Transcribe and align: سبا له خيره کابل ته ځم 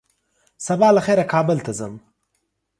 سبا 0.67 0.89
له 0.95 1.01
خيره 1.05 1.25
کابل 1.33 1.57
ته 1.65 1.71
ځم 1.79 1.93